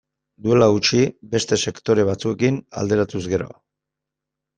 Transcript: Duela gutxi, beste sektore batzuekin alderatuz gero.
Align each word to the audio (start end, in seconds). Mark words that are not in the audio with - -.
Duela 0.45 0.67
gutxi, 0.75 1.01
beste 1.33 1.59
sektore 1.65 2.05
batzuekin 2.07 2.57
alderatuz 2.85 3.23
gero. 3.35 3.51